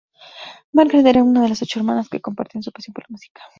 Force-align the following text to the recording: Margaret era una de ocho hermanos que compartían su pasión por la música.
Margaret 0.71 1.05
era 1.05 1.23
una 1.23 1.43
de 1.45 1.51
ocho 1.51 1.77
hermanos 1.79 2.09
que 2.09 2.21
compartían 2.21 2.63
su 2.63 2.71
pasión 2.71 2.95
por 2.95 3.03
la 3.03 3.11
música. 3.11 3.43